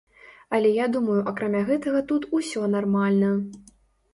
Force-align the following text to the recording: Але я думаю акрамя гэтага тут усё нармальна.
Але 0.59 0.69
я 0.77 0.87
думаю 0.95 1.17
акрамя 1.31 1.61
гэтага 1.69 2.01
тут 2.13 2.27
усё 2.39 2.61
нармальна. 2.77 3.31